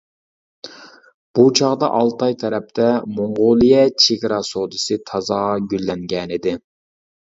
بۇ 1.39 1.45
چاغدا 1.59 1.91
ئالتاي 1.99 2.39
تەرەپتە 2.45 2.89
موڭغۇلىيە 3.19 3.87
چېگرا 4.09 4.43
سودىسى 4.53 5.03
تازا 5.15 5.43
گۈللەنگەنىدى. 5.73 6.61